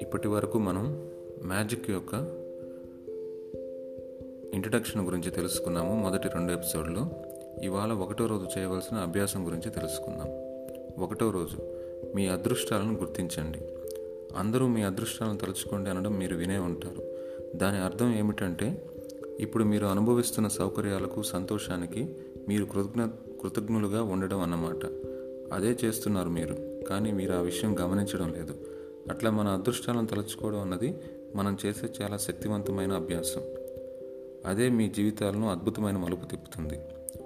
[0.00, 1.10] ఇప్పటి వరకు మనం
[1.42, 2.14] మ్యాజిక్ యొక్క
[4.54, 7.06] ఇంట్రడక్షన్ గురించి తెలుసుకున్నాము మొదటి రెండు ఎపిసోడ్లో.
[7.62, 10.28] ఇవాళ ఒకటో రోజు చేయవలసిన అభ్యాసం గురించి తెలుసుకుందాం.
[11.02, 11.56] ఒకటో రోజు
[12.14, 13.58] మీ అదృష్టాలను గుర్తించండి.
[14.36, 17.02] అందరూ మీ అదృష్టాలను తలుచుకోండి అనడం మీరు వినే ఉంటారు.
[17.56, 18.84] దాని అర్థం ఏమిటంటే
[19.40, 22.16] ఇప్పుడు మీరు అనుభవిస్తున్న సౌకర్యాలకు సంతోషానికి
[22.48, 23.04] మీరు కృతజ్ఞ
[23.42, 24.86] కృతజ్ఞులుగా ఉండడం అన్నమాట.
[25.52, 28.54] అదే చేస్తున్నారు మీరు కానీ మీరు ఆ విషయం గమనించడం లేదు.
[29.10, 30.94] అట్లా మన అదృష్టాలను తలుచుకోవడం అన్నది
[31.36, 33.42] మనం చేసే చాలా శక్తివంతమైన అభ్యాసం.
[34.46, 36.80] అదే మీ జీవితాలను అద్భుతమైన మలుపు తిప్పుతుంది.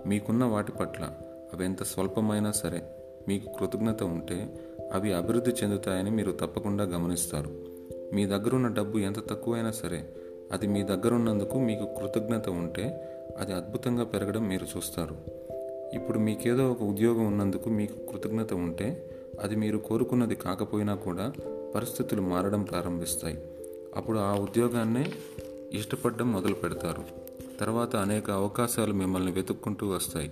[0.07, 1.05] మీకున్న వాటి పట్ల
[1.53, 2.83] అవి ఎంత స్వల్పమైనా సరే
[3.29, 4.59] మీకు కృతజ్ఞత ఉంటే
[4.93, 7.51] అవి అభివృద్ధి చెందుతాయని మీరు తప్పకుండా గమనిస్తారు.
[8.15, 10.09] మీ దగ్గరున్న డబ్బు ఎంత తక్కువైనా సరే
[10.53, 15.17] అది మీ దగ్గరున్నందుకు మీకు కృతజ్ఞత ఉంటే అది అద్భుతంగా పెరగడం మీరు చూస్తారు.
[15.95, 19.11] ఇప్పుడు మీకేదో ఒక ఉద్యోగం ఉన్నందుకు మీకు కృతజ్ఞత ఉంటే
[19.41, 21.33] అది మీరు కోరుకున్నది కాకపోయినా కూడా
[21.75, 23.39] పరిస్థితులు మారడం ప్రారంభిస్తాయి.
[23.97, 25.13] అప్పుడు ఆ ఉద్యోగాన్నే
[25.73, 27.05] ఇష్టపడడం మొదలు పెడతారు.
[27.61, 30.31] తర్వాత అనేక అవకాశాలు మిమ్మల్ని వెతుక్కుంటూ వస్తాయి.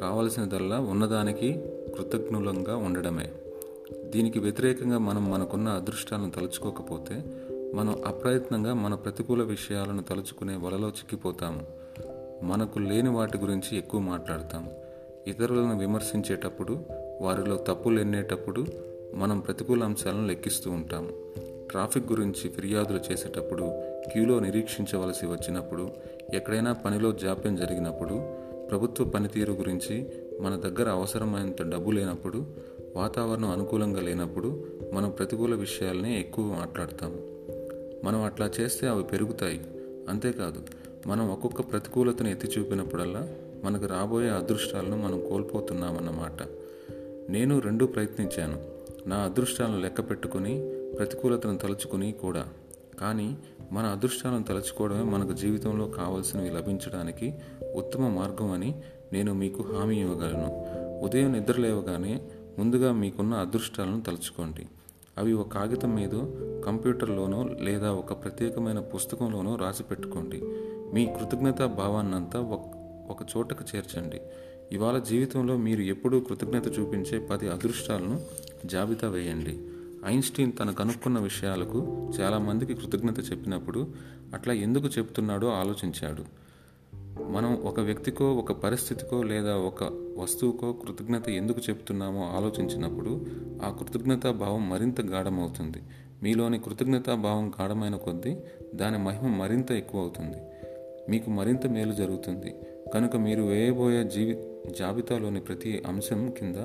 [0.00, 1.52] కావలసినదల్లా ఉన్నదానికి
[1.96, 3.32] కృతజ్ఞులంగా ఉండడమే.
[4.04, 7.24] దీనికి వ్యతిరేకంగా మనం మనకున్న అదృష్టాలను తలుచుకోకపోతే
[7.74, 11.79] మనం అప్రయత్నంగా మన ప్రతికూల విషయాలను తలుచుకునే వలలో చిక్కిపోతాము.
[12.42, 14.70] మనకు లేని వాటి గురించి ఎక్కువ మాట్లాడతాం.
[15.26, 16.84] ఇతరులను విమర్శించేటప్పుడు
[17.20, 18.66] వారిలో తప్పులు ఎన్నేటప్పుడు
[19.14, 21.12] మనం ప్రతికూల అంశాలను లెక్కిస్తూ ఉంటాం.
[21.70, 23.62] ట్రాఫిక్ గురించి ఫిర్యాదులు చేసేటప్పుడు
[24.10, 25.90] క్యూలో నిరీక్షించవలసి వచ్చినప్పుడు
[26.34, 28.14] ఎక్కడైనా పనిలో జాప్యం జరిగినప్పుడు
[28.68, 30.08] ప్రభుత్వ పనితీరు గురించి
[30.40, 32.46] మన దగ్గర అవసరమైనంత డబ్బు లేనప్పుడు
[32.96, 37.16] వాతావరణం అనుకూలంగా లేనప్పుడు మనం ప్రతికూల విషయాలనే ఎక్కువ మాట్లాడతాము
[38.06, 39.60] మనం అట్లా చేస్తే అవి పెరుగుతాయి.
[40.08, 43.28] అంతేకాదు మనం ఒక్కొక్క ప్రతికూలతను ఎత్తి చూపినప్పుడల్లా
[43.64, 46.42] మనకు రాబోయే అదృష్టాలను మనం కోల్పోతున్నామన్నమాట.
[47.30, 48.58] నేను రెండూ ప్రయత్నించాను.
[49.08, 52.48] నా అదృష్టాలను లెక్క పెట్టుకుని ప్రతికూలతను తలుచుకుని కూడా.
[53.00, 53.36] కానీ
[53.72, 57.34] మన అదృష్టాలను తలుచుకోవడమే మనకు జీవితంలో కావలసినవి లభించడానికి
[57.74, 58.80] ఉత్తమ మార్గం అని
[59.12, 60.66] నేను మీకు హామీ ఇవ్వగలను.
[61.04, 62.22] ఉదయం నిద్రలేవగానే
[62.58, 64.66] ముందుగా మీకున్న అదృష్టాలను తలుచుకోండి.
[65.18, 66.10] అవి ఒక కాగితం మీద
[66.66, 70.42] కంప్యూటర్లోనో లేదా ఒక ప్రత్యేకమైన పుస్తకంలోనో రాసి పెట్టుకోండి.
[70.94, 72.40] మీ కృతజ్ఞతా భావాన్నంతా
[73.10, 74.20] ఒక చోటకు చేర్చండి.
[74.72, 78.20] ఇవాళ జీవితంలో మీరు ఎప్పుడూ కృతజ్ఞత చూపించే పది అదృష్టాలను
[78.66, 79.58] జాబితా వేయండి.
[80.06, 83.94] ఐన్స్టీన్ తను కనుక్కున్న విషయాలకు చాలామందికి కృతజ్ఞత చెప్పినప్పుడు
[84.34, 86.24] అట్లా ఎందుకు చెప్తున్నాడో ఆలోచించాడు.
[87.22, 89.84] మనం ఒక వ్యక్తికో ఒక పరిస్థితికో లేదా ఒక
[90.18, 93.26] వస్తువుకో కృతజ్ఞత ఎందుకు చెప్తున్నామో ఆలోచించినప్పుడు
[93.64, 95.82] ఆ కృతజ్ఞతా భావం మరింత గాఢమవుతుంది.
[96.22, 98.36] మీలోని కృతజ్ఞతా భావం గాఢమైన కొద్దీ
[98.74, 100.36] దాని మహిమ మరింత ఎక్కువ అవుతుంది
[101.10, 102.54] మీకు మరింత మేలు జరుగుతుంది.
[102.94, 104.38] కనుక మీరు వేయబోయే జీవి
[104.78, 106.56] జాబితాలోని ప్రతి అంశం కింద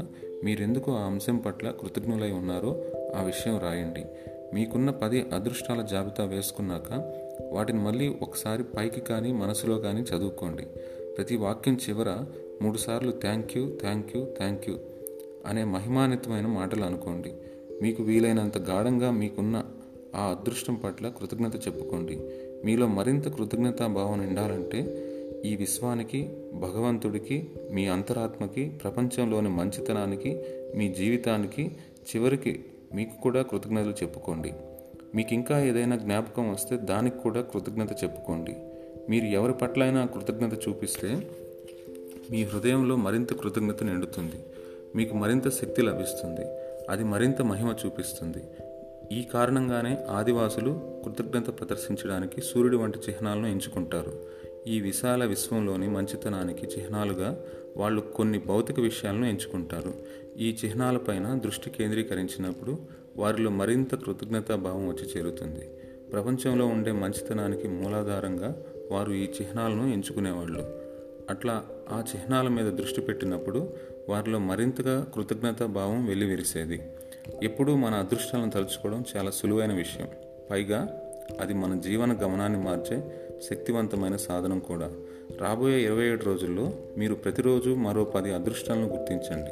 [0.43, 2.83] మీరెందుకు ఆ అంశం పట్ల కృతజ్ఞులై ఉన్నారో
[3.15, 4.05] ఆ విషయం రాయండి.
[4.53, 7.13] మీకున్న పది అదృష్టాల జాబితా వేసుకున్నాక
[7.51, 10.63] వాటిని మళ్ళీ ఒకసారి పైకి కానీ మనసులో కానీ చదువుకోండి.
[11.17, 12.25] ప్రతి వాక్యం చివర
[12.61, 14.77] మూడుసార్లు thank you thank you thank you
[15.45, 17.33] అనే మహిమాన్వితమైన మాటలు అనుకోండి.
[17.81, 19.63] మీకు వీలైనంత గాఢంగా మీకున్న
[20.15, 22.19] ఆ అదృష్టం పట్ల కృతజ్ఞత చెప్పుకోండి.
[22.65, 25.01] మీలో మరింత కృతజ్ఞతా భావం ఉండాలంటే
[25.45, 30.43] ఈ విశ్వానికి భగవంతుడికి మీ అంతరాత్మకి ప్రపంచంలోని మంచితనానికి
[30.75, 31.71] మీ జీవితానికి
[32.15, 32.65] చివరికి
[32.95, 34.53] మీకు కూడా కృతజ్ఞతలు చెప్పుకోండి.
[35.15, 38.55] మీకు ఇంకా ఏదైనా జ్ఞాపకం వస్తే దానికి కూడా కృతజ్ఞత చెప్పుకోండి.
[39.09, 41.31] మీరు ఎవరి పట్లైనా కృతజ్ఞత చూపిస్తే
[42.31, 44.35] మీ హృదయంలో మరింత కృతజ్ఞత నిండుతుంది.
[44.95, 46.41] మీకు మరింత శక్తి లభిస్తుంది.
[46.89, 48.43] అది మరింత మహిమ చూపిస్తుంది.
[49.11, 54.23] ఈ కారణంగానే ఆదివాసులు కృతజ్ఞత ప్రదర్శించడానికి సూర్యుడు వంటి చిహ్నాలను ఎంచుకుంటారు.
[54.67, 57.39] ఈ విశాల విశ్వంలోని మంచితనానికి చిహ్నాలుగా
[57.77, 59.93] వాళ్ళు కొన్ని భౌతిక విషయాలను ఎంచుకుంటారు.
[60.37, 62.77] ఈ చిహ్నాలపైన దృష్టి కేంద్రీకరించినప్పుడు
[63.17, 65.69] వారిలో మరింత కృతజ్ఞతా భావం వచ్చి చేరుతుంది.
[66.13, 68.57] ప్రపంచంలో ఉండే మంచితనానికి మూలాధారంగా
[68.91, 70.79] వారు ఈ చిహ్నాలను ఎంచుకునేవాళ్ళు.
[71.29, 73.73] అట్లా ఆ చిహ్నాల మీద దృష్టి పెట్టినప్పుడు
[74.09, 76.81] వారిలో మరింతగా కృతజ్ఞతా భావం వెల్లివిరిసేది.
[77.43, 80.07] ఎప్పుడూ మన అదృష్టాలను తలుచుకోవడం చాలా సులువైన విషయం.
[80.51, 81.01] పైగా
[81.39, 83.03] అది మన జీవన గమనాన్ని మార్చే
[83.49, 84.91] శక్తివంతమైన సాధనం కూడా.
[85.41, 89.51] రాబోయే ఇరవై ఏడు రోజుల్లో మీరు ప్రతిరోజు మరో పది అదృష్టాలను గుర్తించండి.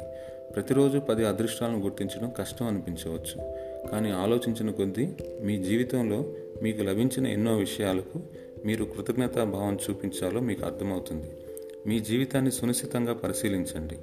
[0.54, 3.52] ప్రతిరోజు పది అదృష్టాలను గుర్తించడం కష్టం అనిపించవచ్చు.
[3.88, 5.08] కానీ ఆలోచించిన కొద్దీ
[5.42, 6.24] మీ జీవితంలో
[6.62, 8.20] మీకు లభించిన ఎన్నో విషయాలకు
[8.64, 11.30] మీరు కృతజ్ఞతా భావం చూపించాలో మీకు అర్థమవుతుంది.
[11.86, 13.98] మీ జీవితాన్ని సునిశ్చితంగా పరిశీలించండి.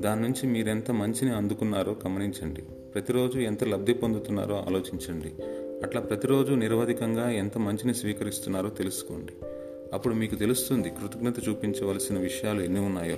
[0.00, 2.62] దాని నుంచి మీరెంత మంచిని అందుకున్నారో గమనించండి.
[2.94, 5.32] ప్రతిరోజు ఎంత లబ్ధి పొందుతున్నారో ఆలోచించండి.
[5.86, 9.32] అట్లా ప్రతిరోజు నిరవధికంగా ఎంత మంచిని స్వీకరిస్తున్నారో తెలుసుకోండి.
[9.92, 13.16] అప్పుడు మీకు తెలుస్తుంది కృతజ్ఞత చూపించవలసిన విషయాలు ఎన్ని ఉన్నాయో.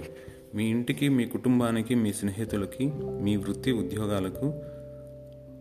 [0.54, 2.92] మీ ఇంటికి మీ కుటుంబానికి మీ స్నేహితులకి
[3.22, 4.54] మీ వృత్తి ఉద్యోగాలకు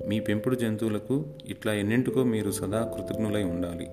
[0.07, 3.87] మీ పెంపుడు జంతువులకు ఇట్లా ఎన్నింటికో మీరు సదా కృతజ్ఞులై ఉండాలి.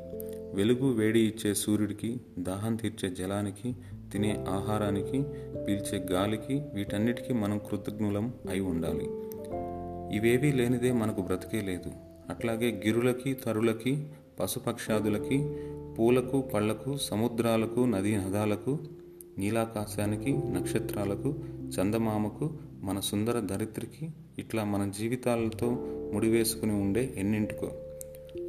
[0.55, 3.77] వెలుగు వేడి ఇచ్చే సూర్యుడికి దాహం తీర్చే జలానికి
[4.13, 5.23] తినే ఆహారానికి
[5.65, 9.22] పీల్చే గాలికి వీటన్నిటికీ మనం కృతజ్ఞులం అయి ఉండాలి.
[10.15, 11.91] ఇవేవీ లేనిదే మనకు బ్రతికే లేదు.
[12.31, 14.07] అట్లాగే గిరులకి తరులకి
[14.41, 15.57] పశుపక్షాదులకి
[15.99, 18.79] పూలకు పళ్ళకు సముద్రాలకు నదీ నదాలకు
[19.39, 21.35] నీలాకాశానికి నక్షత్రాలకు
[21.81, 22.51] చందమామకు
[22.81, 25.71] మన సుందర ధరిత్రికి ఇట్లా మన జీవితాలతో
[26.15, 27.71] ముడివేసుకుని ఉండే ఎన్నింటికో.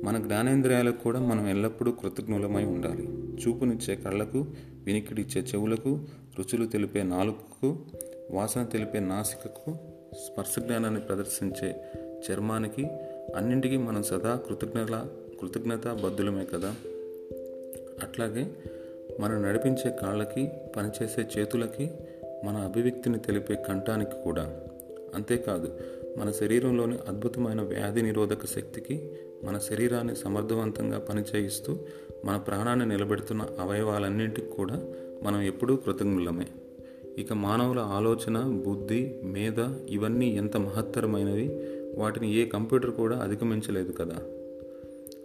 [0.03, 3.07] మన జ్ఞానేంద్రియాలకు కూడా మనం ఎల్లప్పుడూ కృతజ్ఞులమై ఉండాలి.
[3.11, 4.45] చూపునిచ్చే కళ్ళకు
[4.83, 5.99] వినికిడిచ్చే చెవులకు
[6.39, 7.77] రుచులు తెలిపే నాలుకకు
[8.31, 9.77] వాసన తెలిపే నాసికకు
[10.13, 12.87] స్పర్శ జ్ఞానాన్ని ప్రదర్శించే చర్మానికి
[13.35, 15.07] అన్నింటికీ మనం సదా కృతజ్ఞత
[15.41, 16.75] కృతజ్ఞత బద్దులమే కదా.
[18.03, 18.51] అట్లాగే
[19.19, 21.91] మనం నడిపించే కాళ్ళకి పనిచేసే చేతులకి
[22.45, 24.61] మన అభివ్యక్తిని తెలిపే కంఠానికి కూడా.
[25.15, 25.79] అంతేకాదు
[26.17, 29.11] మన శరీరంలోని అద్భుతమైన వ్యాధి నిరోధక శక్తికి
[29.43, 31.79] మన శరీరాన్ని సమర్థవంతంగా పనిచేయిస్తూ
[32.25, 34.87] మన ప్రాణాన్ని నిలబెడుతున్న అవయవాలన్నింటికి కూడా
[35.23, 36.45] మనం ఎప్పుడూ కృతజ్ఞులమే.
[37.17, 41.47] ఇక మానవుల ఆలోచన బుద్ధి మేధ ఇవన్నీ ఎంత మహత్తరమైనవి?
[41.95, 44.15] వాటిని ఏ కంప్యూటర్ కూడా అధిగమించలేదు కదా.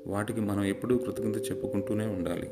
[0.07, 2.51] వాటికి మనం ఎప్పుడూ కృతజ్ఞత చెప్పుకుంటూనే ఉండాలి.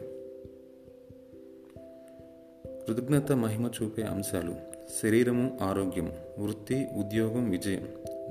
[2.87, 4.55] కృతజ్ఞత మహిమ చూపే అంశాలు.
[5.03, 7.89] శరీరము ఆరోగ్యం వృత్తి ఉద్యోగం విజయం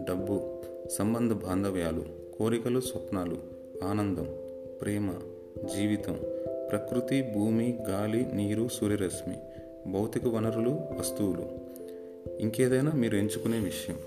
[0.10, 0.62] డబ్బు
[0.92, 2.06] సంబంధ బాంధవ్యాలు
[2.40, 3.38] కోరికలు స్వప్నాలు
[3.84, 4.28] ఆనందం
[4.82, 5.12] ప్రేమ
[5.76, 6.20] జీవితం
[6.72, 9.36] ప్రకృతి భూమి గాలి నీరు సూర్యరశ్మి
[9.88, 11.66] భౌతిక వనరులు వస్తువులు.
[12.40, 13.98] ఇంకేదైనా మీరు ఎంచుకునే విషయం.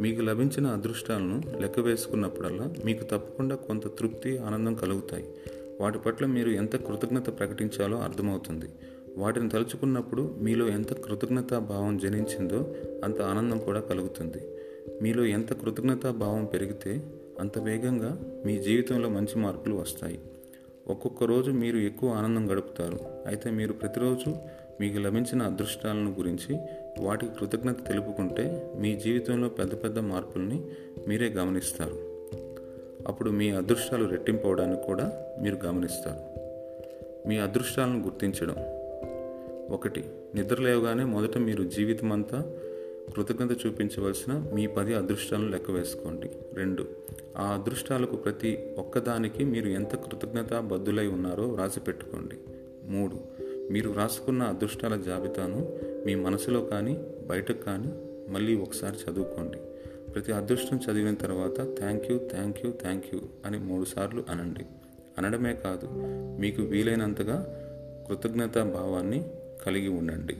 [0.00, 5.24] మీకు లభించిన అదృష్టాలను లెక్క వేసుకున్నప్పుడల్లా మీకు తప్పకుండా కొంత తృప్తి ఆనందం కలుగుతాయి.
[5.80, 8.66] వాటి పట్ల మీరు ఎంత కృతజ్ఞత ప్రకటించాలో అర్థమవుతుంది.
[9.16, 12.74] వాటిని తలుచుకున్నప్పుడు మీలో ఎంత కృతజ్ఞతా భావం జనించిందో
[13.04, 14.38] అంత ఆనందం కూడా కలుగుతుంది.
[15.02, 17.02] మీలో ఎంత కృతజ్ఞతా భావం పెరిగితే
[17.40, 20.20] అంత వేగంగా మీ జీవితంలో మంచి మార్పులు వస్తాయి.
[20.88, 22.98] ఒక్కొక్క రోజు మీరు ఎక్కువ ఆనందం గడుపుతారు.
[23.26, 24.34] అయితే మీరు ప్రతిరోజు
[24.80, 26.58] మీకు లభించిన అదృష్టాలను గురించి
[27.00, 30.64] వాటికి కృతజ్ఞత తెలుపుకుంటే మీ జీవితంలో పెద్ద పెద్ద మార్పుల్ని
[31.08, 32.08] మీరే గమనిస్తారు.
[33.08, 36.38] అప్పుడు మీ అదృష్టాలు రెట్టింపవడానికి కూడా మీరు గమనిస్తారు.
[37.28, 38.54] మీ అదృష్టాలను గుర్తించడం.
[39.74, 40.04] ఒకటి
[40.34, 42.58] నిద్రలేవగానే మొదట మీరు జీవితం అంతా
[43.14, 46.30] కృతజ్ఞత చూపించవలసిన మీ పది అదృష్టాలను లెక్క వేసుకోండి.
[46.54, 46.84] రెండు
[47.36, 52.36] ఆ అదృష్టాలకు ప్రతి ఒక్కదానికి మీరు ఎంత కృతజ్ఞత బద్దులై ఉన్నారో రాసి పెట్టుకోండి.
[52.84, 57.92] మూడు మీరు రాసుకున్న అదృష్టాల జాబితాను మీ మనసులో కానీ బయటకు కానీ
[58.32, 59.58] మళ్ళీ ఒకసారి చదువుకోండి.
[60.12, 64.64] ప్రతి అదృష్టం చదివిన తర్వాత thank you thank you thank you అని మూడుసార్లు అనండి.
[65.18, 65.88] అనడమే కాదు
[66.40, 67.36] మీకు వీలైనంతగా
[68.08, 69.30] కృతజ్ఞతా భావాన్ని
[69.66, 70.36] కలిగి ఉండండి.